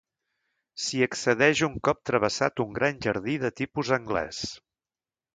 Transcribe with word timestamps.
S'hi 0.83 1.01
accedeix 1.07 1.59
un 1.67 1.75
cop 1.87 1.99
travessat 2.09 2.63
un 2.65 2.71
gran 2.77 2.97
jardí 3.07 3.35
de 3.43 3.51
tipus 3.61 3.91
anglès. 3.99 4.41